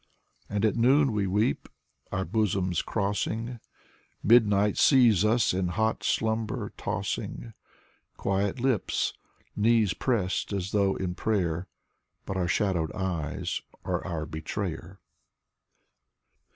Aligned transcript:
And 0.49 0.65
at 0.65 0.75
noon 0.75 1.11
we 1.11 1.27
weep, 1.27 1.69
our 2.11 2.25
bosoms 2.25 2.81
crossing, 2.81 3.59
Midnight 4.23 4.75
sees 4.79 5.23
us 5.23 5.53
in 5.53 5.67
hot 5.67 6.03
slumber 6.03 6.73
tossing: 6.75 7.53
Quiet 8.17 8.59
lips, 8.59 9.13
knees 9.55 9.93
pressed 9.93 10.53
as 10.53 10.71
though 10.71 10.95
in 10.95 11.13
prayer, 11.13 11.67
But 12.25 12.35
our 12.35 12.47
shadowed 12.47 12.91
eyes 12.93 13.61
are 13.85 14.03
our 14.03 14.25
betrayer. 14.25 14.99